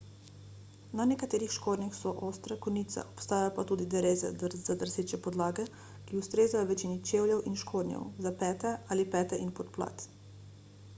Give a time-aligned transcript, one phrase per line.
[0.99, 4.33] na nekaterih škornjih so ostre konice obstajajo pa tudi dereze
[4.69, 10.09] za drseče podlage ki ustrezajo večini čevljev in škornjev za pete ali pete in podplat